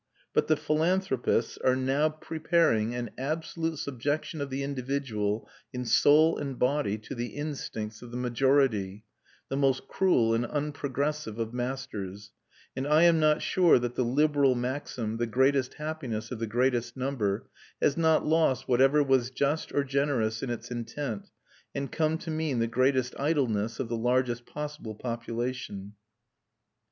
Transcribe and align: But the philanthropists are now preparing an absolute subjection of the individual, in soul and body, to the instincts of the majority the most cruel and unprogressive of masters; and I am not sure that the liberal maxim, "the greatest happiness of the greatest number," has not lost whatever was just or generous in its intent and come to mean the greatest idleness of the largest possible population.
But 0.33 0.47
the 0.47 0.57
philanthropists 0.57 1.59
are 1.59 1.75
now 1.75 2.09
preparing 2.09 2.95
an 2.95 3.11
absolute 3.19 3.77
subjection 3.77 4.41
of 4.41 4.49
the 4.49 4.63
individual, 4.63 5.47
in 5.71 5.85
soul 5.85 6.39
and 6.39 6.57
body, 6.57 6.97
to 6.97 7.13
the 7.13 7.27
instincts 7.35 8.01
of 8.01 8.09
the 8.09 8.17
majority 8.17 9.05
the 9.49 9.57
most 9.57 9.87
cruel 9.87 10.33
and 10.33 10.43
unprogressive 10.43 11.37
of 11.37 11.53
masters; 11.53 12.31
and 12.75 12.87
I 12.87 13.03
am 13.03 13.19
not 13.19 13.43
sure 13.43 13.77
that 13.77 13.93
the 13.93 14.03
liberal 14.03 14.55
maxim, 14.55 15.17
"the 15.17 15.27
greatest 15.27 15.75
happiness 15.75 16.31
of 16.31 16.39
the 16.39 16.47
greatest 16.47 16.97
number," 16.97 17.47
has 17.79 17.95
not 17.95 18.25
lost 18.25 18.67
whatever 18.67 19.03
was 19.03 19.29
just 19.29 19.71
or 19.71 19.83
generous 19.83 20.41
in 20.41 20.49
its 20.49 20.71
intent 20.71 21.29
and 21.75 21.91
come 21.91 22.17
to 22.17 22.31
mean 22.31 22.57
the 22.57 22.65
greatest 22.65 23.13
idleness 23.19 23.79
of 23.79 23.87
the 23.87 23.95
largest 23.97 24.47
possible 24.47 24.95
population. 24.95 25.93